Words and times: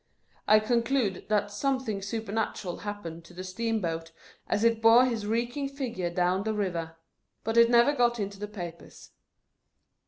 I 0.47 0.59
conclude 0.59 1.25
that 1.29 1.51
something 1.51 2.01
supernatural 2.01 2.77
happened 2.77 3.23
to 3.25 3.35
the 3.35 3.43
steam 3.43 3.79
boat, 3.79 4.11
as 4.47 4.63
it 4.63 4.81
bore 4.81 5.05
his 5.05 5.27
reeking 5.27 5.69
figure 5.69 6.09
down 6.09 6.41
the 6.41 6.53
liver; 6.53 6.95
but 7.43 7.55
it 7.55 7.69
never 7.69 7.93
got 7.93 8.19
into 8.19 8.39
the 8.39 8.47
papers. 8.47 9.11